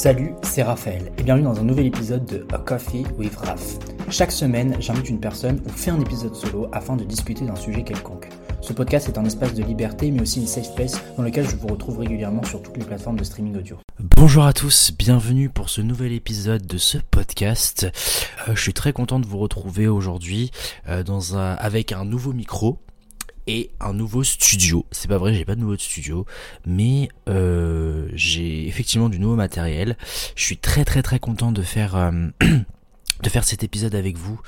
[0.00, 3.76] Salut, c'est Raphaël et bienvenue dans un nouvel épisode de A Coffee with Raph.
[4.08, 7.84] Chaque semaine, j'invite une personne ou fais un épisode solo afin de discuter d'un sujet
[7.84, 8.30] quelconque.
[8.62, 11.54] Ce podcast est un espace de liberté mais aussi une safe space dans lequel je
[11.54, 13.76] vous retrouve régulièrement sur toutes les plateformes de streaming audio.
[14.16, 17.86] Bonjour à tous, bienvenue pour ce nouvel épisode de ce podcast.
[18.48, 20.50] Euh, je suis très content de vous retrouver aujourd'hui
[20.88, 21.04] euh,
[21.58, 22.78] avec un nouveau micro
[23.80, 24.86] un nouveau studio.
[24.90, 26.26] C'est pas vrai, j'ai pas de nouveau studio,
[26.66, 29.96] mais euh, j'ai effectivement du nouveau matériel.
[30.36, 32.10] Je suis très très très content de faire euh,
[33.22, 34.40] de faire cet épisode avec vous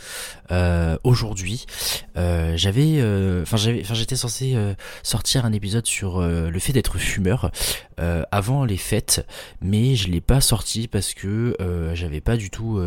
[0.50, 1.66] euh, aujourd'hui.
[2.14, 3.02] J'avais,
[3.42, 4.56] enfin j'étais censé
[5.02, 7.50] sortir un épisode sur le fait d'être fumeur
[7.98, 9.26] avant les fêtes,
[9.60, 11.54] mais je l'ai pas sorti parce que
[11.94, 12.80] j'avais pas du tout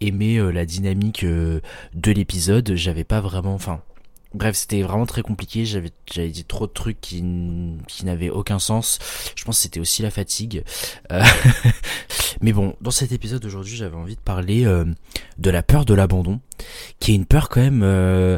[0.00, 1.62] aimé la dynamique de
[2.12, 2.74] l'épisode.
[2.74, 3.80] J'avais pas vraiment, enfin
[4.34, 5.64] Bref, c'était vraiment très compliqué.
[5.64, 7.24] J'avais, j'avais dit trop de trucs qui,
[7.86, 8.98] qui n'avaient aucun sens.
[9.36, 10.64] Je pense que c'était aussi la fatigue.
[11.12, 11.22] Euh,
[12.42, 14.84] mais bon, dans cet épisode d'aujourd'hui, j'avais envie de parler euh,
[15.38, 16.40] de la peur de l'abandon,
[17.00, 18.36] qui est une peur quand même euh,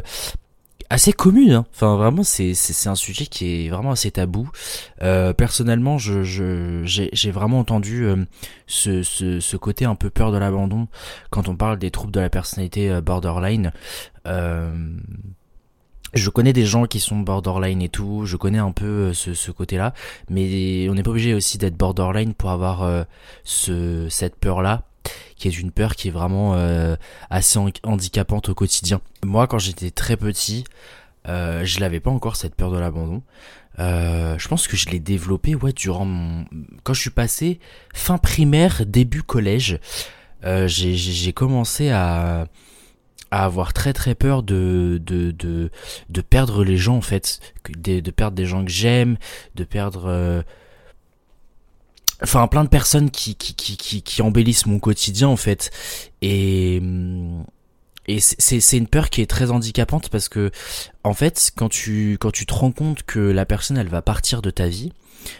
[0.89, 1.51] assez commune.
[1.51, 1.65] Hein.
[1.73, 4.49] Enfin, vraiment, c'est, c'est, c'est un sujet qui est vraiment assez tabou.
[4.99, 8.05] personnellement, je, je, j'ai, j'ai vraiment entendu
[8.65, 10.87] ce, ce, ce côté un peu peur de l'abandon
[11.31, 13.73] quand on parle des troubles de la personnalité borderline.
[14.27, 14.71] Euh,
[16.13, 19.33] je connais des gens qui sont borderline et tout, je connais un peu euh, ce,
[19.33, 19.93] ce côté-là,
[20.29, 23.03] mais on n'est pas obligé aussi d'être borderline pour avoir euh,
[23.43, 24.83] ce, cette peur-là,
[25.35, 26.95] qui est une peur qui est vraiment euh,
[27.29, 29.01] assez handicapante au quotidien.
[29.23, 30.65] Moi, quand j'étais très petit,
[31.27, 33.21] euh, je l'avais pas encore cette peur de l'abandon.
[33.77, 36.45] je pense que je l'ai développé ouais durant mon
[36.83, 37.59] quand je suis passé
[37.93, 39.79] fin primaire début collège.
[40.43, 42.47] j'ai commencé à
[43.31, 45.71] à avoir très très peur de de de,
[46.09, 47.39] de perdre les gens en fait,
[47.77, 49.17] de, perdre des gens que j'aime,
[49.55, 50.41] de perdre euh,
[52.21, 55.71] enfin plein de personnes qui qui, qui qui qui embellissent mon quotidien en fait.
[56.21, 56.81] Et
[58.07, 60.51] et c'est c'est une peur qui est très handicapante parce que
[61.03, 64.41] en fait quand tu quand tu te rends compte que la personne elle va partir
[64.41, 64.91] de ta vie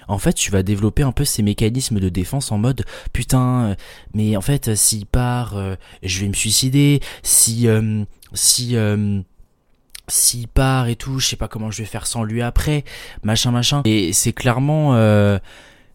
[0.08, 3.76] en fait, tu vas développer un peu ces mécanismes de défense en mode putain, euh,
[4.14, 7.00] mais en fait, s'il part, euh, je vais me suicider.
[7.24, 8.04] Si euh,
[8.34, 8.76] si
[10.08, 12.84] s'il part et tout, je sais pas comment je vais faire sans lui après,
[13.24, 13.82] machin machin.
[13.86, 15.40] Et c'est clairement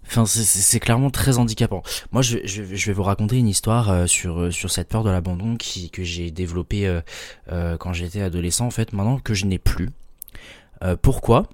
[0.09, 1.83] Enfin, c'est clairement très handicapant.
[2.13, 5.91] Moi, je, je, vais vous raconter une histoire sur sur cette peur de l'abandon qui
[5.91, 7.01] que j'ai développée
[7.51, 8.67] quand j'étais adolescent.
[8.67, 9.91] En fait, maintenant que je n'ai plus.
[11.03, 11.49] pourquoi?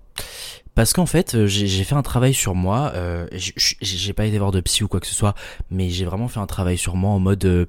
[0.75, 2.93] Parce qu'en fait, euh, j'ai fait un travail sur moi.
[2.95, 5.35] Euh, j'ai pas été voir de psy ou quoi que ce soit,
[5.71, 7.67] mais j'ai vraiment fait un travail sur moi en mode, euh,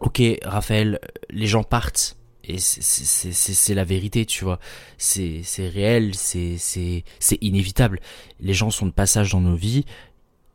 [0.00, 1.00] ok, Raphaël,
[1.30, 4.58] les gens partent et c'est la vérité, tu vois.
[4.96, 7.02] C'est réel, c'est
[7.40, 8.00] inévitable.
[8.40, 9.84] Les gens sont de passage dans nos vies.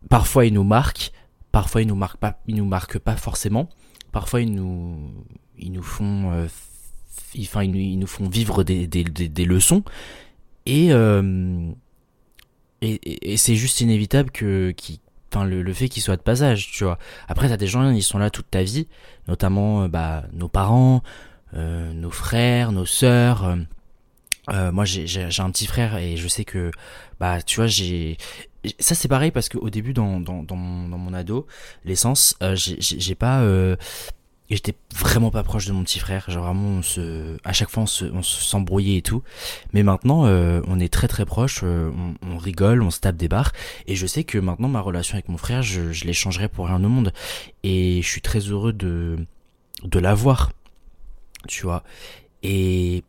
[0.09, 1.11] Parfois ils nous marquent,
[1.51, 3.69] parfois ils nous marquent pas, ils nous marquent pas forcément.
[4.11, 5.11] Parfois ils nous
[5.57, 6.47] ils nous font, euh,
[7.39, 9.83] enfin ils, ils, nous font vivre des, des, des leçons
[10.69, 11.71] euh,
[12.81, 14.99] et, et, et c'est juste inévitable que, qui,
[15.33, 16.97] enfin le, le fait qu'il soit de passage, tu vois.
[17.27, 18.87] Après, t'as des gens, ils sont là toute ta vie,
[19.27, 21.03] notamment euh, bah, nos parents,
[21.53, 23.57] euh, nos frères, nos sœurs.
[24.49, 26.71] Euh, moi, j'ai un petit frère et je sais que,
[27.19, 28.17] bah, tu vois, j'ai
[28.79, 31.47] ça c'est pareil parce qu'au début dans, dans, dans, mon, dans mon ado,
[31.83, 33.43] l'essence, euh, j'ai pas
[34.53, 36.29] et j'étais vraiment pas proche de mon petit frère.
[36.29, 39.23] Genre vraiment, on se, à chaque fois, on se, on s'embrouillait et tout.
[39.73, 41.61] Mais maintenant, euh, on est très très proche.
[41.63, 41.89] Euh,
[42.21, 43.51] on, rigole, on se tape des barres.
[43.87, 46.83] Et je sais que maintenant, ma relation avec mon frère, je, je l'échangerai pour rien
[46.83, 47.13] au monde.
[47.63, 49.17] Et je suis très heureux de
[49.83, 50.51] de l'avoir.
[51.47, 51.83] Tu vois.
[52.43, 53.03] Et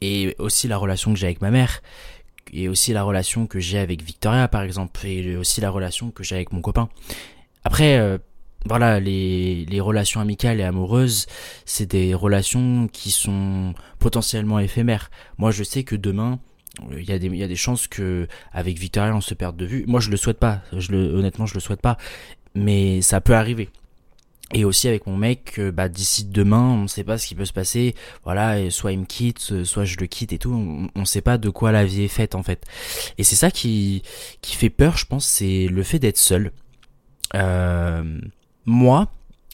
[0.00, 1.82] et aussi la relation que j'ai avec ma mère.
[2.54, 5.06] Et aussi la relation que j'ai avec Victoria, par exemple.
[5.06, 6.88] Et aussi la relation que j'ai avec mon copain.
[7.64, 7.98] Après.
[7.98, 8.16] Euh,
[8.66, 11.26] voilà, les, les relations amicales et amoureuses,
[11.64, 15.10] c'est des relations qui sont potentiellement éphémères.
[15.38, 16.38] Moi, je sais que demain,
[16.90, 19.56] il y a des il y a des chances que avec Victoria on se perde
[19.56, 19.84] de vue.
[19.86, 20.62] Moi, je le souhaite pas.
[20.76, 21.96] Je le honnêtement, je le souhaite pas,
[22.54, 23.68] mais ça peut arriver.
[24.54, 27.46] Et aussi avec mon mec, bah d'ici demain, on ne sait pas ce qui peut
[27.46, 27.94] se passer.
[28.24, 30.52] Voilà, soit il me quitte, soit je le quitte et tout.
[30.94, 32.66] On, ne sait pas de quoi la vie est faite en fait.
[33.16, 34.02] Et c'est ça qui
[34.42, 36.52] qui fait peur, je pense, c'est le fait d'être seul.
[37.34, 38.20] Euh,
[38.66, 39.08] moi,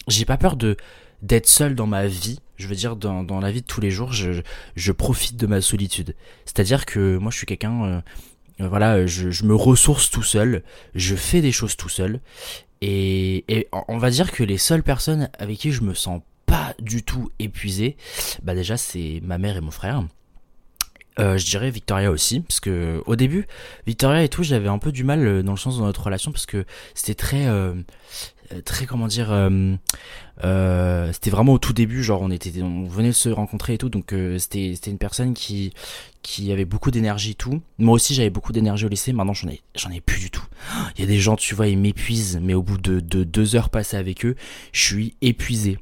[0.09, 0.77] j'ai pas peur de
[1.23, 2.41] d'être seul dans ma vie.
[2.57, 4.41] Je veux dire, dans, dans la vie de tous les jours, je,
[4.75, 6.15] je profite de ma solitude.
[6.45, 8.01] C'est-à-dire que moi, je suis quelqu'un, euh,
[8.61, 10.63] euh, voilà, je, je me ressource tout seul,
[10.95, 12.21] je fais des choses tout seul,
[12.81, 16.75] et, et on va dire que les seules personnes avec qui je me sens pas
[16.81, 17.97] du tout épuisé,
[18.43, 20.03] bah déjà c'est ma mère et mon frère.
[21.19, 23.47] je dirais Victoria aussi, parce que au début,
[23.87, 26.47] Victoria et tout, j'avais un peu du mal dans le sens de notre relation, parce
[26.47, 26.65] que
[26.95, 27.47] c'était très,
[28.65, 33.13] très comment dire, euh, c'était vraiment au tout début, genre on était, on venait de
[33.15, 35.73] se rencontrer et tout, donc c'était, c'était une personne qui,
[36.23, 37.61] qui avait beaucoup d'énergie tout.
[37.79, 40.47] Moi aussi j'avais beaucoup d'énergie au lycée, maintenant j'en ai, j'en ai plus du tout.
[40.97, 43.57] Il y a des gens, tu vois, ils m'épuisent, mais au bout de, de deux
[43.57, 44.37] heures passées avec eux,
[44.73, 45.79] je suis épuisé.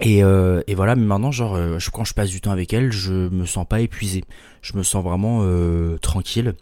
[0.00, 2.92] Et, euh, et, voilà, mais maintenant, genre, euh, quand je passe du temps avec elle,
[2.92, 4.24] je me sens pas épuisé.
[4.62, 6.54] Je me sens vraiment euh, tranquille.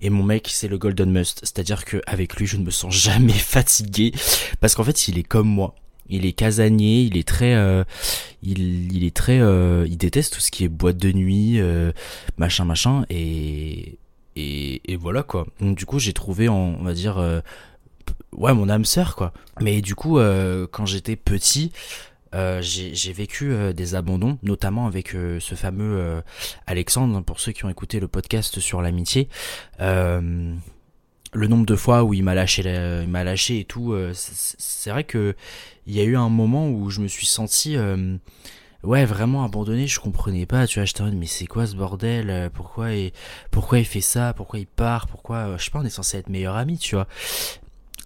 [0.00, 1.40] Et mon mec, c'est le Golden Must.
[1.40, 4.12] C'est-à-dire qu'avec lui, je ne me sens jamais fatigué.
[4.60, 5.74] Parce qu'en fait, il est comme moi.
[6.08, 7.54] Il est casanier, il est très...
[7.54, 7.82] Euh,
[8.42, 9.40] il, il, est très...
[9.40, 11.60] Euh, il déteste tout ce qui est boîte de nuit,
[12.36, 13.06] machin, machin.
[13.10, 13.98] Et,
[14.36, 15.46] et, et, voilà, quoi.
[15.60, 17.42] Donc du coup, j'ai trouvé, on va dire...
[18.36, 19.32] ouais, mon âme sœur, quoi.
[19.60, 20.18] Mais du coup,
[20.70, 21.72] quand j'étais petit...
[22.34, 26.22] Euh, j'ai vécu euh, des abandons, notamment avec euh, ce fameux
[26.66, 29.28] Alexandre, pour ceux qui ont écouté le podcast sur l'amitié.
[29.80, 35.04] le nombre de fois où il m'a lâché, il m'a lâché et tout, c'est vrai
[35.04, 35.34] que
[35.86, 37.76] il y a eu un moment où je me suis senti
[38.82, 42.92] ouais vraiment abandonné je comprenais pas tu vois j'étais mais c'est quoi ce bordel pourquoi
[42.92, 43.12] il
[43.50, 46.28] pourquoi il fait ça pourquoi il part pourquoi je sais pas on est censé être
[46.28, 47.08] meilleurs amis tu vois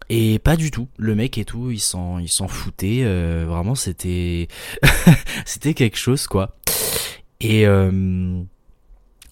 [0.08, 0.88] et pas du tout.
[0.96, 3.02] Le mec et tout, il s'en, il s'en foutait.
[3.02, 4.48] Euh, vraiment, c'était,
[5.44, 6.56] c'était quelque chose quoi.
[7.40, 8.42] Et euh,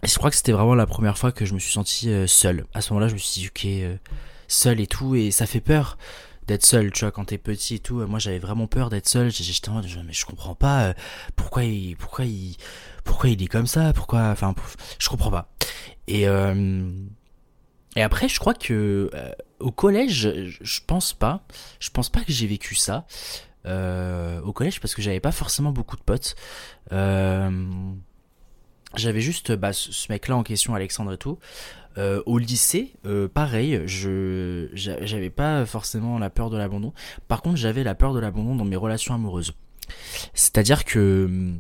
[0.05, 2.67] je crois que c'était vraiment la première fois que je me suis senti euh, seul.
[2.75, 3.96] À ce moment-là, je me suis dit ok, euh,
[4.49, 5.99] seul et tout, et ça fait peur
[6.46, 8.06] d'être seul, tu vois, quand t'es petit et tout.
[8.06, 9.32] Moi, j'avais vraiment peur d'être seul.
[9.32, 10.94] J'étais en mais je comprends pas
[11.34, 12.56] pourquoi il, pourquoi il,
[13.02, 14.55] pourquoi il est comme ça, pourquoi, enfin,
[15.00, 15.50] je comprends pas.
[16.06, 16.88] Et euh,
[17.96, 21.44] et après, je crois que euh, au collège, je, pense pas.
[21.80, 23.06] Je pense pas que j'ai vécu ça
[23.66, 26.36] euh, au collège parce que j'avais pas forcément beaucoup de potes.
[26.92, 27.50] Euh,
[28.94, 31.38] j'avais juste bah, ce mec-là en question, Alexandre et tout.
[31.98, 32.94] au lycée,
[33.34, 36.92] pareil, j'avais pas forcément la peur de l'abandon.
[37.28, 39.52] Par contre, j'avais la peur de l'abandon dans mes relations amoureuses.
[40.34, 41.54] C'est-à-dire que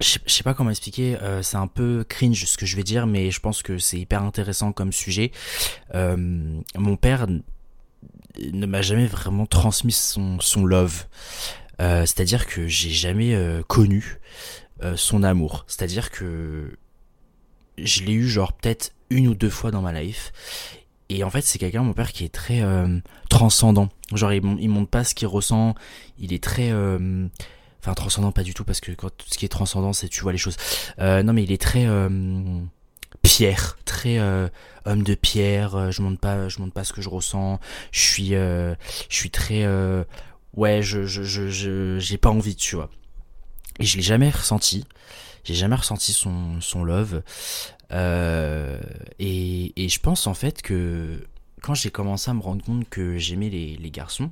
[0.00, 3.06] je sais pas comment expliquer, euh, c'est un peu cringe ce que je vais dire,
[3.06, 5.32] mais je pense que c'est hyper intéressant comme sujet.
[5.94, 6.16] Euh,
[6.76, 7.26] mon père
[8.38, 11.06] ne m'a jamais vraiment transmis son, son love.
[11.80, 13.36] Euh, c'est-à-dire que j'ai jamais
[13.66, 14.20] connu
[14.94, 15.64] son amour.
[15.66, 16.76] C'est-à-dire que
[17.76, 20.32] je l'ai eu genre peut-être une ou deux fois dans ma life.
[21.08, 22.62] Et en fait, c'est quelqu'un, mon père, qui est très
[23.28, 23.88] transcendant.
[24.14, 25.74] Genre, il, il montre pas ce qu'il ressent.
[26.18, 26.70] Il est très
[27.80, 30.20] Enfin, transcendant, pas du tout, parce que quand tout ce qui est transcendant, c'est tu
[30.22, 30.56] vois les choses.
[30.98, 32.08] Euh, non, mais il est très euh,
[33.22, 34.48] pierre, très euh,
[34.84, 35.74] homme de pierre.
[35.76, 37.60] Euh, je montre pas, je montre pas ce que je ressens.
[37.92, 38.74] Je suis, euh,
[39.08, 39.64] je suis très,
[40.54, 42.90] ouais, je, je, je, j'ai pas envie, tu vois.
[43.78, 44.84] Et je l'ai jamais ressenti.
[45.44, 47.22] J'ai jamais ressenti son, son love.
[47.92, 51.24] et, et je pense en fait que
[51.62, 54.30] quand j'ai commencé à me rendre compte que j'aimais les, les garçons,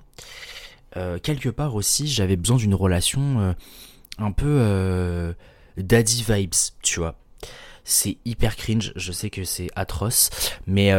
[0.96, 3.52] euh, quelque part aussi, j'avais besoin d'une relation euh,
[4.18, 5.32] un peu euh,
[5.76, 7.18] daddy vibes, tu vois.
[7.88, 10.30] C'est hyper cringe, je sais que c'est atroce,
[10.66, 10.90] mais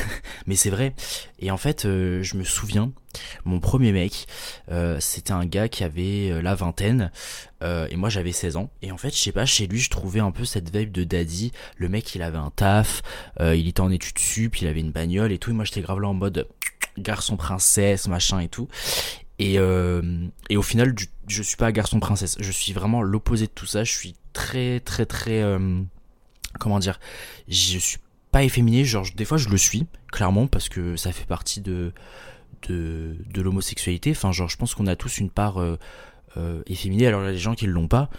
[0.46, 0.94] mais c'est vrai.
[1.38, 2.92] Et en fait, je me souviens,
[3.44, 4.26] mon premier mec,
[5.00, 7.12] c'était un gars qui avait la vingtaine
[7.62, 8.70] et moi j'avais 16 ans.
[8.80, 11.04] Et en fait, je sais pas, chez lui, je trouvais un peu cette vibe de
[11.04, 11.52] daddy.
[11.76, 13.02] Le mec, il avait un taf,
[13.38, 15.50] il était en études sup, il avait une bagnole et tout.
[15.50, 16.48] Et moi, j'étais grave là en mode
[16.96, 18.66] garçon princesse, machin et tout.
[19.40, 20.02] Et, euh,
[20.50, 20.94] et au final,
[21.26, 22.36] je suis pas garçon princesse.
[22.40, 23.84] Je suis vraiment l'opposé de tout ça.
[23.84, 25.40] Je suis très, très, très.
[25.40, 25.80] Euh,
[26.58, 27.00] comment dire
[27.48, 27.98] Je suis
[28.32, 28.84] pas efféminé.
[28.84, 31.94] Genre, des fois, je le suis, clairement, parce que ça fait partie de,
[32.68, 34.10] de, de l'homosexualité.
[34.10, 35.78] Enfin, genre, je pense qu'on a tous une part euh,
[36.36, 37.06] euh efféminée.
[37.06, 38.10] Alors, a des gens qui l'ont pas.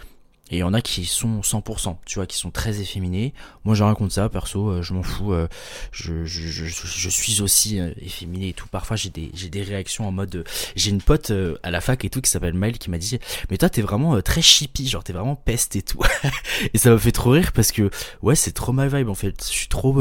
[0.52, 3.32] Et il y en a qui sont 100%, tu vois, qui sont très efféminés.
[3.64, 5.32] Moi, j'ai rien contre ça, perso, euh, je m'en fous.
[5.32, 5.48] Euh,
[5.92, 8.68] je, je, je, je, suis aussi euh, efféminé et tout.
[8.68, 10.44] Parfois, j'ai des, j'ai des réactions en mode...
[10.76, 11.32] j'ai une pote
[11.62, 13.18] à la fac et tout qui s'appelle Maëlle qui m'a dit
[13.50, 16.02] «Mais toi, t'es vraiment très chippy, genre t'es vraiment peste et tout.»
[16.74, 17.88] Et ça m'a fait trop rire parce que,
[18.20, 19.42] ouais, c'est trop ma vibe, en fait.
[19.42, 19.98] Je suis trop...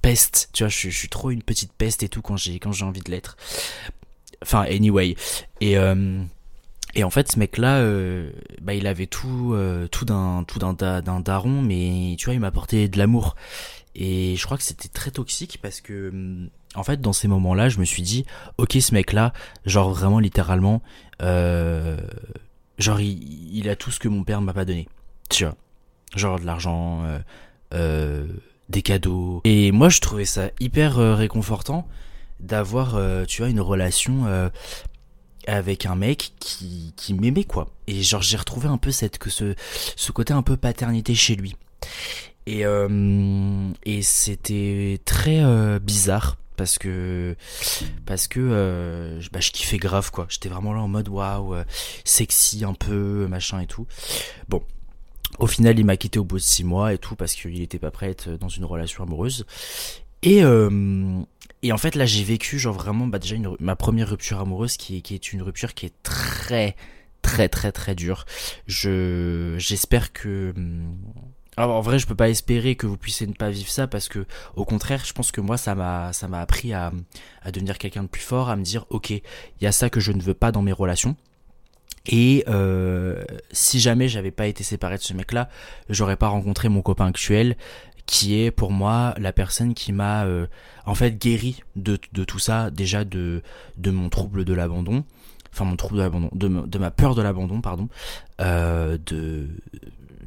[0.00, 2.70] peste, tu vois, je, je, suis trop une petite peste et tout quand j'ai quand
[2.70, 3.36] j'ai envie de l'être.
[4.42, 5.16] Enfin, anyway.
[5.60, 5.76] Et...
[5.76, 6.22] Euh,
[6.94, 8.30] et en fait, ce mec-là, euh,
[8.60, 12.40] bah, il avait tout, euh, tout d'un, tout d'un, d'un daron, mais tu vois, il
[12.40, 13.36] m'apportait de l'amour.
[13.94, 17.68] Et je crois que c'était très toxique parce que, mm, en fait, dans ces moments-là,
[17.68, 18.24] je me suis dit,
[18.58, 19.32] ok, ce mec-là,
[19.66, 20.82] genre vraiment littéralement,
[21.22, 21.98] euh,
[22.78, 24.88] genre il, il, a tout ce que mon père m'a pas donné.
[25.28, 25.56] Tu vois,
[26.14, 27.18] genre de l'argent, euh,
[27.74, 28.26] euh,
[28.68, 29.40] des cadeaux.
[29.44, 31.88] Et moi, je trouvais ça hyper réconfortant
[32.38, 34.50] d'avoir, tu vois, une relation
[35.46, 37.68] avec un mec qui, qui m'aimait quoi.
[37.86, 39.54] Et genre j'ai retrouvé un peu cette que ce,
[39.96, 41.56] ce côté un peu paternité chez lui.
[42.46, 42.64] Et,
[43.84, 47.36] et c'était très bizarre parce que
[48.06, 50.26] parce que bah, je kiffais grave quoi.
[50.28, 51.54] J'étais vraiment là en mode waouh,
[52.04, 53.86] sexy un peu, machin et tout.
[54.48, 54.62] Bon,
[55.38, 57.78] au final, il m'a quitté au bout de six mois et tout parce qu'il était
[57.78, 59.46] pas prêt à être dans une relation amoureuse.
[60.22, 61.22] Et euh,
[61.62, 64.76] et en fait là j'ai vécu genre vraiment bah déjà une, ma première rupture amoureuse
[64.76, 66.76] qui est, une rupture qui est très
[67.22, 68.26] très très très dure.
[68.66, 70.94] Je j'espère que hmm,
[71.56, 74.08] alors en vrai je peux pas espérer que vous puissiez ne pas vivre ça parce
[74.08, 76.92] que au contraire je pense que moi ça m'a ça m'a appris à
[77.42, 79.22] à devenir quelqu'un de plus fort, à me dire ok il
[79.62, 81.16] y a ça que je ne veux pas dans mes relations
[82.06, 83.22] et euh,
[83.52, 85.48] si jamais j'avais pas été séparé de ce mec-là,
[85.88, 87.56] j'aurais pas rencontré mon copain actuel,
[88.06, 90.46] qui est pour moi la personne qui m'a euh,
[90.86, 93.42] en fait guéri de, de tout ça, déjà de,
[93.78, 95.04] de mon trouble de l'abandon,
[95.52, 97.88] enfin mon trouble de l'abandon, de, de, ma peur de l'abandon, pardon,
[98.40, 99.48] euh, de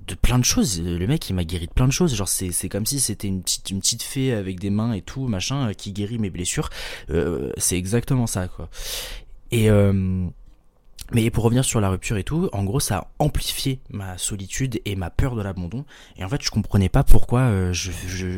[0.07, 0.81] de plein de choses.
[0.81, 2.13] Le mec, il m'a guéri de plein de choses.
[2.15, 5.01] Genre, c'est, c'est comme si c'était une petite, une petite fée avec des mains et
[5.01, 6.69] tout, machin, euh, qui guérit mes blessures.
[7.09, 8.69] Euh, c'est exactement ça, quoi.
[9.51, 10.25] Et, euh,
[11.11, 14.81] mais pour revenir sur la rupture et tout, en gros, ça a amplifié ma solitude
[14.85, 15.85] et ma peur de l'abandon.
[16.17, 17.73] Et en fait, je comprenais pas pourquoi euh,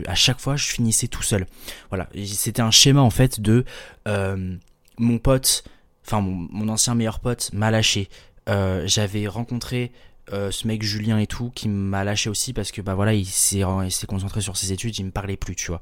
[0.08, 1.46] à chaque fois je finissais tout seul.
[1.90, 3.66] Voilà, c'était un schéma en fait de
[4.08, 4.56] euh,
[4.98, 5.64] mon pote,
[6.06, 8.10] enfin mon, mon, ancien meilleur pote m'a lâché.
[8.50, 9.92] Euh, J'avais rencontré
[10.34, 13.26] euh, ce mec Julien et tout qui m'a lâché aussi parce que bah voilà il
[13.26, 13.62] s'est
[14.08, 15.82] concentré sur ses études il me parlait plus tu vois.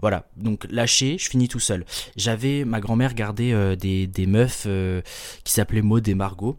[0.00, 0.26] Voilà.
[0.36, 1.84] Donc lâché je finis tout seul.
[2.16, 5.02] J'avais ma grand-mère gardé euh, des, des meufs euh,
[5.44, 6.58] qui s'appelaient Maud et Margot.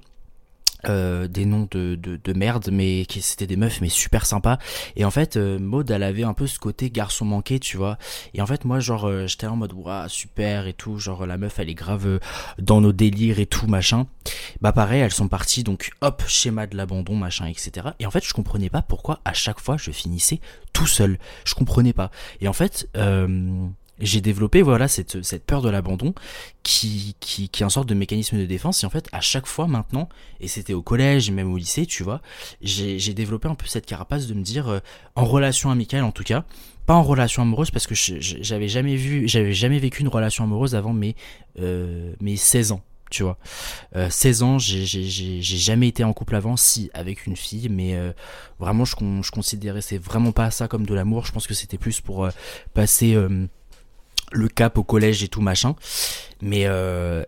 [0.90, 4.58] Euh, des noms de, de, de, merde mais qui c'était des meufs mais super sympas.
[4.98, 7.98] Et en fait euh, Maud elle avait un peu ce côté garçon manqué tu vois.
[8.34, 10.98] Et en fait moi genre euh, j'étais en mode waouh super et tout.
[11.00, 12.20] Genre la meuf elle est grave euh,
[12.60, 14.08] dans nos délires et tout machin
[14.62, 18.24] bah pareil elles sont parties donc hop schéma de l'abandon machin etc et en fait
[18.24, 20.40] je comprenais pas pourquoi à chaque fois je finissais
[20.74, 21.20] tout seul.
[21.46, 22.12] Je comprenais pas.
[22.42, 23.68] Et en fait euh,
[24.00, 26.14] j'ai développé voilà cette, cette peur de l'abandon
[26.64, 28.84] qui, qui, qui est une sorte de mécanisme de défense.
[28.84, 32.04] Et en fait à chaque fois maintenant et c'était au collège même au lycée tu
[32.04, 32.22] vois
[32.62, 34.80] j'ai développé un peu cette carapace de me dire euh,
[35.16, 36.44] en relation amicale en tout cas.
[36.86, 40.76] Pas en relation amoureuse parce que j'avais jamais vu j'avais jamais vécu une relation amoureuse
[40.76, 41.16] avant mes
[41.60, 42.82] euh, mes 16 ans
[43.14, 43.38] tu vois.
[43.96, 48.12] Euh, 16 ans, j'ai jamais été en couple avant, si, avec une fille, mais euh,
[48.60, 48.96] vraiment, je,
[49.32, 51.26] considérais c'est vraiment pas ça comme de l'amour.
[51.26, 52.30] Je pense que c'était plus pour euh,
[52.74, 53.48] passer euh,
[54.32, 55.76] le cap au collège et tout machin
[56.42, 56.68] mais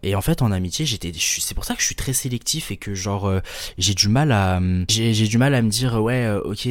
[0.01, 2.77] et en fait en amitié j'étais c'est pour ça que je suis très sélectif et
[2.77, 3.32] que genre
[3.77, 6.68] j'ai du mal à j'ai du mal à me dire ouais ok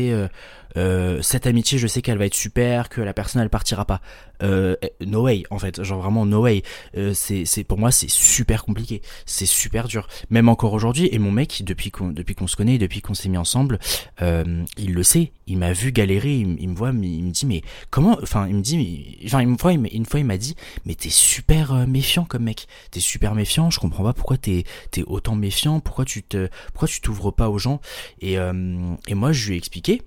[0.77, 4.01] euh, cette amitié je sais qu'elle va être super que la personne elle partira pas.
[4.43, 5.83] Euh, no way en fait.
[5.83, 6.63] Genre vraiment no way.
[6.97, 9.03] Euh, c'est c'est pour moi c'est super compliqué.
[9.27, 10.09] C'est super dur.
[10.31, 13.29] Même encore aujourd'hui et mon mec depuis qu'on depuis qu'on se connaît depuis qu'on s'est
[13.29, 13.79] mis ensemble
[14.23, 15.33] euh, il le sait.
[15.47, 18.57] Il m'a vu galérer il, il, me voit il me dit mais comment enfin il
[18.57, 21.87] me dit enfin une fois il une fois il m'a dit mais t'es super euh,
[21.87, 22.67] méfiant comme mec.
[22.91, 26.89] T'es super méfiant je comprends pas pourquoi t'es t'es autant méfiant pourquoi tu te pourquoi
[26.89, 27.81] tu t'ouvres pas aux gens.
[28.21, 30.03] Et et moi je lui ai expliqué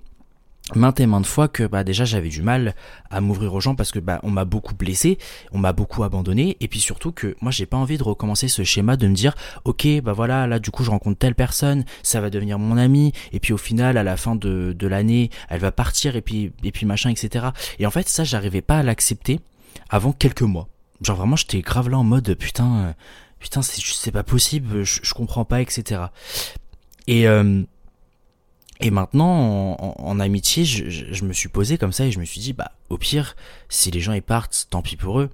[0.74, 2.74] maintes et maintes fois que bah déjà j'avais du mal
[3.10, 5.18] à m'ouvrir aux gens parce que bah on m'a beaucoup blessé,
[5.52, 8.64] on m'a beaucoup abandonné et puis surtout que moi j'ai pas envie de recommencer ce
[8.64, 9.34] schéma de me dire
[9.64, 13.12] OK bah voilà là du coup je rencontre telle personne, ça va devenir mon ami
[13.32, 16.52] et puis au final à la fin de, de l'année elle va partir et puis
[16.62, 17.46] et puis machin etc.
[17.78, 19.40] Et en fait ça j'arrivais pas à l'accepter
[19.90, 20.68] avant quelques mois.
[21.00, 22.92] Genre vraiment j'étais grave là en mode putain euh,
[23.38, 26.02] putain c'est c'est pas possible je, je comprends pas etc.
[27.06, 27.62] Et euh,
[28.80, 32.52] et maintenant, en, amitié, je, me suis posé comme ça et je me suis dit,
[32.52, 33.36] bah, au pire,
[33.68, 35.30] si les gens y partent, tant pis pour eux.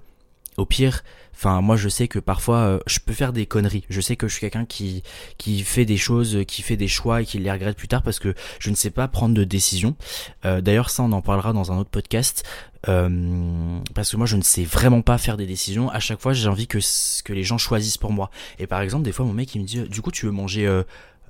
[0.57, 1.03] Au pire,
[1.35, 3.83] enfin, moi, je sais que parfois, euh, je peux faire des conneries.
[3.89, 5.03] Je sais que je suis quelqu'un qui
[5.37, 8.19] qui fait des choses, qui fait des choix et qui les regrette plus tard parce
[8.19, 9.97] que je ne sais pas prendre de décision.
[10.45, 12.45] Euh, D'ailleurs, ça, on en parlera dans un autre podcast.
[12.87, 16.33] Euh, parce que moi je ne sais vraiment pas faire des décisions à chaque fois
[16.33, 16.77] j'ai envie que
[17.23, 19.65] que les gens choisissent pour moi et par exemple des fois mon mec il me
[19.65, 20.83] dit du coup tu veux manger euh,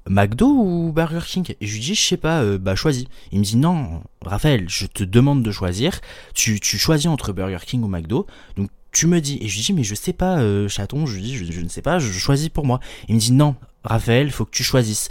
[0.08, 3.06] McDo ou Burger King Et je lui dis, je sais pas, euh, bah choisis.
[3.32, 6.00] Il me dit, non, Raphaël, je te demande de choisir.
[6.34, 8.28] Tu, tu choisis entre Burger King ou McDo.
[8.56, 9.38] Donc tu me dis.
[9.42, 11.62] Et je lui dis, mais je sais pas, euh, chaton, je lui dis, je, je,
[11.62, 12.80] ne sais pas, je, choisis pour moi.
[13.10, 15.10] Il me dit, non, Raphaël, faut que tu choisisses.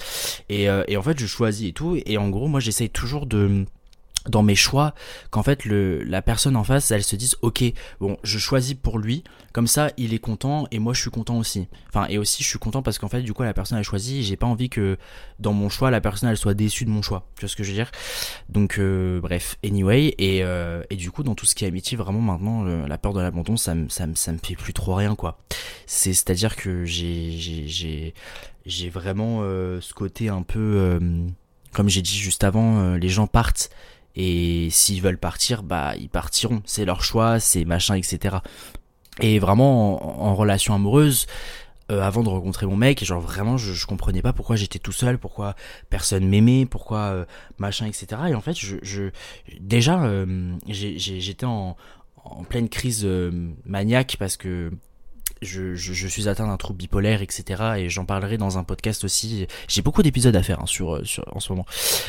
[0.48, 2.00] Et, euh, et en fait, je choisis et tout.
[2.06, 3.66] Et en gros, moi, j'essaye toujours de
[4.28, 4.95] dans mes choix
[5.31, 7.64] qu'en fait le la personne en face elle se dise ok
[8.00, 11.38] bon je choisis pour lui comme ça il est content et moi je suis content
[11.38, 11.69] aussi.
[11.88, 14.25] Enfin et aussi je suis content parce qu'en fait du coup la personne a choisi
[14.25, 14.99] j'ai pas envie que
[15.38, 17.28] dans mon choix la personne elle soit déçue de mon choix.
[17.37, 17.90] Tu vois ce que je veux dire?
[18.49, 21.97] Donc euh, bref anyway et euh, et du coup dans tout ce qui est amitié
[21.97, 24.95] vraiment maintenant la peur de l'abandon ça me ça me ça me fait plus trop
[24.95, 25.38] rien quoi.
[25.87, 28.14] C'est c'est à dire que j'ai j'ai
[28.66, 30.99] j'ai vraiment euh, ce côté un peu euh,
[31.73, 33.71] comme j'ai dit juste avant les gens partent
[34.16, 36.62] et s'ils veulent partir, bah ils partiront.
[36.64, 38.37] C'est leur choix, c'est machin, etc.
[39.21, 41.26] Et vraiment en, relation amoureuse,
[41.90, 44.92] euh, avant de rencontrer mon mec, genre vraiment je, je comprenais pas pourquoi j'étais tout
[44.92, 45.54] seul, pourquoi
[45.90, 47.25] personne m'aimait, pourquoi euh,
[47.59, 48.23] machin, etc.
[48.28, 49.11] Et en fait, je, je
[49.61, 51.76] déjà euh, j'étais en,
[52.25, 53.06] en pleine crise
[53.64, 54.71] maniaque parce que
[55.44, 57.62] je, suis atteint d'un trouble bipolaire, etc.
[57.78, 59.46] Et j'en parlerai dans un podcast aussi.
[59.68, 61.66] J'ai beaucoup d'épisodes à faire hein, sur, euh, en ce moment.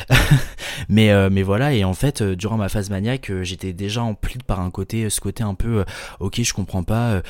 [0.88, 4.38] mais, euh, mais voilà, et en fait, euh, durant ma phase maniaque, j'étais déjà empli
[4.46, 5.84] par un côté, ce côté un peu,
[6.20, 7.22] ok, je comprends pas,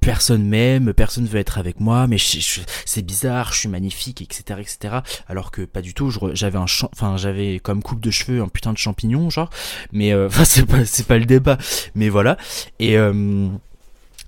[0.00, 4.96] personne m'aime, personne veut être avec moi, mais c'est bizarre, je suis magnifique, etc., etc.
[5.28, 8.72] Alors que pas du tout, j'avais un enfin j'avais comme coupe de cheveux un putain
[8.72, 9.50] de champignon, genre.
[9.92, 11.58] Mais enfin c'est pas c'est pas le débat.
[11.94, 12.36] Mais voilà.
[12.78, 12.96] Et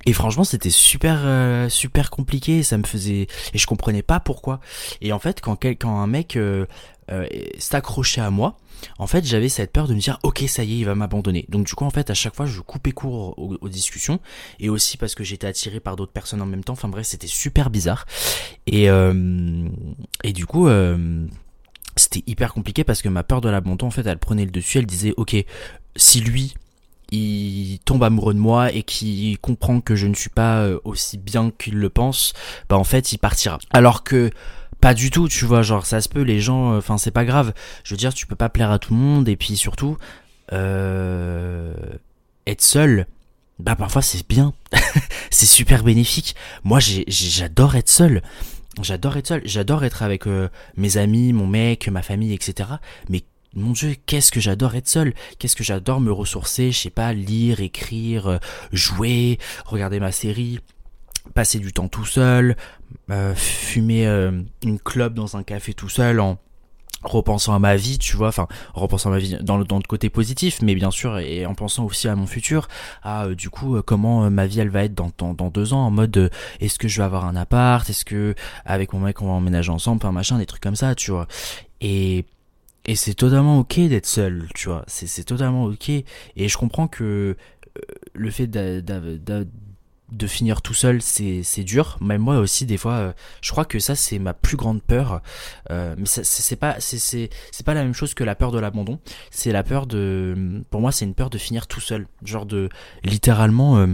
[0.07, 4.61] et franchement, c'était super euh, super compliqué, ça me faisait et je comprenais pas pourquoi.
[5.01, 6.67] Et en fait, quand quand un mec euh,
[7.11, 7.27] euh,
[7.59, 8.59] s'accrochait à moi,
[8.99, 11.47] en fait, j'avais cette peur de me dire OK, ça y est, il va m'abandonner.
[11.49, 14.21] Donc du coup, en fait, à chaque fois, je coupais court aux, discussions
[14.61, 16.75] et aussi parce que j'étais attiré par d'autres personnes en même temps.
[16.75, 18.07] Enfin bref, c'était super bizarre.
[18.67, 18.89] Et
[20.25, 20.69] et du coup
[21.97, 24.79] c'était hyper compliqué parce que ma peur de l'abandon en fait elle prenait le dessus
[24.79, 25.35] elle disait ok
[25.97, 26.55] si lui
[27.11, 31.17] il tombe amoureux de moi et qui comprend que je ne suis pas euh, aussi
[31.17, 32.35] bien qu'il le pense,
[32.69, 33.59] bah en fait il partira.
[33.71, 34.31] Alors que
[34.81, 37.25] pas du tout, tu vois, genre ça se peut, les gens, euh, enfin c'est pas
[37.25, 37.53] grave.
[37.85, 39.97] Je veux dire, tu peux pas plaire à tout le monde et puis surtout,
[40.53, 41.73] euh,
[42.47, 43.07] être seul,
[43.59, 44.53] bah parfois c'est bien,
[45.31, 46.37] c'est super bénéfique.
[46.63, 48.23] Moi j'adore être seul.
[48.81, 50.25] J'adore être seul, j'adore être avec
[50.77, 52.69] mes amis, mon mec, ma famille, etc.
[53.09, 53.25] Mais
[53.55, 57.13] mon dieu, qu'est-ce que j'adore être seul, qu'est-ce que j'adore me ressourcer, je sais pas,
[57.13, 58.39] lire, écrire, euh,
[58.73, 60.61] jouer, regarder ma série,
[61.35, 62.57] passer du temps tout seul,
[63.11, 66.39] euh, fumer euh, une clope dans un café tout seul en
[67.05, 69.85] repensant à ma vie, tu vois, enfin, repensant à ma vie dans le, dans le
[69.85, 72.67] côté positif, mais bien sûr, et en pensant aussi à mon futur,
[73.05, 75.93] à du coup, comment ma vie elle va être dans, dans, dans deux ans, en
[75.93, 78.35] mode, est-ce que je vais avoir un appart, est-ce que
[78.65, 81.29] avec mon mec on va emménager ensemble, enfin machin, des trucs comme ça, tu vois.
[81.81, 82.25] Et
[82.89, 84.83] et c'est totalement ok d'être seul, tu vois.
[84.87, 85.91] C'est totalement ok.
[85.91, 86.05] Et
[86.37, 87.05] je comprends que
[87.77, 87.81] euh,
[88.15, 88.81] le fait de,
[90.11, 91.99] de, finir tout seul, c'est dur.
[92.01, 95.21] Même moi aussi, des fois, euh, je crois que ça, c'est ma plus grande peur.
[95.71, 97.29] Euh, mais c'est pas, c'est
[97.63, 98.99] pas la même chose que la peur de l'abandon.
[99.31, 102.07] C'est la peur de, pour moi, c'est une peur de finir tout seul.
[102.25, 102.71] Genre de,
[103.05, 103.87] littéralement,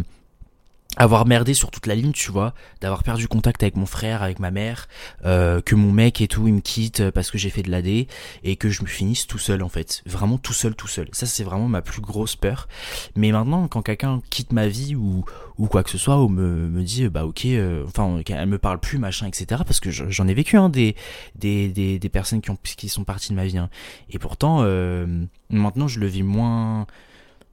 [0.97, 4.39] avoir merdé sur toute la ligne, tu vois, d'avoir perdu contact avec mon frère, avec
[4.39, 4.89] ma mère,
[5.25, 7.87] euh, que mon mec et tout, il me quitte parce que j'ai fait de l'AD
[7.87, 11.09] et que je me finisse tout seul en fait, vraiment tout seul, tout seul.
[11.13, 12.69] Ça c'est vraiment ma plus grosse peur.
[13.17, 15.25] Mais maintenant, quand quelqu'un quitte ma vie ou
[15.57, 18.59] ou quoi que ce soit, ou me me dit bah ok, euh, enfin elle me
[18.59, 19.63] parle plus machin etc.
[19.67, 20.95] Parce que j'en ai vécu hein, des,
[21.35, 23.59] des des des personnes qui ont qui sont parties de ma vie.
[23.59, 23.71] Hein.
[24.11, 25.07] Et pourtant, euh,
[25.51, 26.87] maintenant je le vis moins,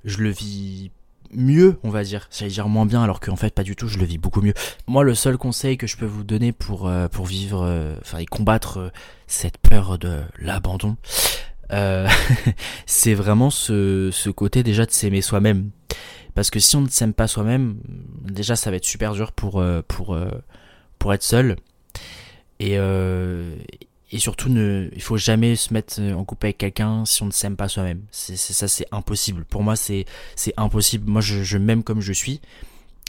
[0.06, 0.92] je le vis
[1.34, 2.28] mieux, on va dire.
[2.32, 4.54] J'allais dire moins bien, alors qu'en fait, pas du tout, je le vis beaucoup mieux.
[4.88, 8.20] Moi, le seul conseil que je peux vous donner pour, euh, pour vivre, euh, enfin,
[8.20, 8.90] et combattre euh,
[9.28, 10.98] cette peur de l'abandon,
[12.86, 15.72] c'est vraiment ce, ce côté déjà de s'aimer soi-même.
[16.36, 17.78] Parce que si on ne s'aime pas soi-même,
[18.24, 20.18] déjà, ça va être super dur pour, pour,
[21.00, 21.56] pour être seul.
[22.60, 22.78] Et,
[24.12, 27.28] et surtout ne il faut jamais se mettre euh, en couple avec quelqu'un si on
[27.28, 28.02] ne s'aime pas soi-même.
[28.12, 29.46] C'est ça c'est impossible.
[29.46, 31.10] Pour moi c'est c'est impossible.
[31.10, 32.42] Moi je, je m'aime comme je suis.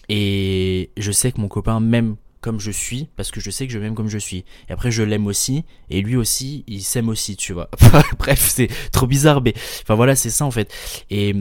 [0.09, 3.73] Et je sais que mon copain m'aime comme je suis parce que je sais que
[3.73, 4.45] je m'aime comme je suis.
[4.69, 5.65] Et après je l'aime aussi.
[5.91, 7.69] Et lui aussi il s'aime aussi tu vois.
[8.19, 10.73] Bref c'est trop bizarre mais enfin voilà c'est ça en fait.
[11.11, 11.35] Et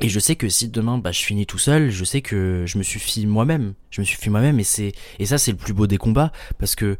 [0.00, 2.76] et je sais que si demain bah, je finis tout seul, je sais que je
[2.78, 3.74] me suffis moi-même.
[3.90, 6.74] Je me suffis moi-même et c'est et ça c'est le plus beau des combats parce
[6.74, 6.96] que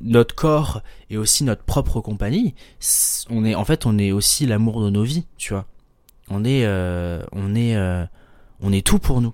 [0.00, 2.54] notre corps et aussi notre propre compagnie,
[3.30, 5.66] on est en fait on est aussi l'amour de nos vies, tu vois.
[6.28, 8.04] On est euh, on est euh,
[8.64, 9.32] on est tout pour nous.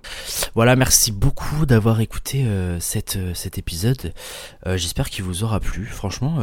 [0.53, 4.13] Voilà, merci beaucoup d'avoir écouté euh, cette, cet épisode.
[4.65, 5.85] J'espère qu'il vous aura plu.
[5.85, 6.39] Franchement,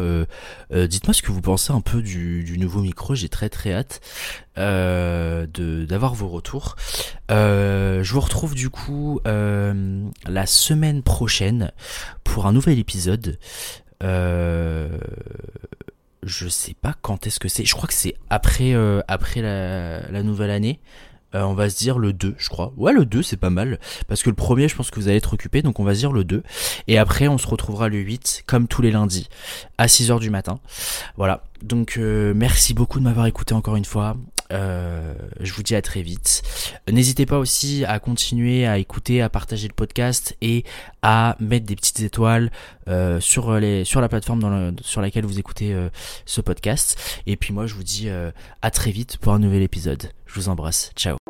[0.70, 3.14] dites-moi ce que vous pensez un peu du, nouveau micro.
[3.14, 4.00] J'ai très très hâte
[4.56, 6.76] d'avoir vos retours.
[7.28, 11.70] je vous retrouve du coup la semaine prochaine
[12.24, 13.38] pour un nouvel épisode.
[14.02, 14.98] Euh,
[16.22, 17.64] je sais pas quand est-ce que c'est.
[17.64, 20.80] Je crois que c'est après, euh, la, nouvelle année.
[21.34, 22.72] Euh, on va se dire le 2, je crois.
[22.76, 23.78] Ouais, le 2, c'est pas mal.
[24.06, 26.00] Parce que le premier, je pense que vous allez être occupé, donc on va se
[26.00, 26.42] dire le 2.
[26.86, 29.28] Et après, on se retrouvera le 8, comme tous les lundis,
[29.76, 30.58] à 6h du matin.
[31.16, 31.44] Voilà.
[31.62, 34.16] Donc, merci beaucoup de m'avoir écouté encore une fois.
[34.52, 36.42] Euh, je vous dis à très vite.
[36.90, 40.64] N'hésitez pas aussi à continuer à écouter, à partager le podcast et
[41.02, 42.50] à mettre des petites étoiles
[42.88, 45.88] euh, sur les sur la plateforme sur laquelle vous écoutez euh,
[46.24, 46.98] ce podcast.
[47.26, 48.08] Et puis moi, je vous dis
[48.62, 50.10] à très vite pour un nouvel épisode.
[50.26, 50.92] Je vous embrasse.
[50.96, 51.27] Ciao.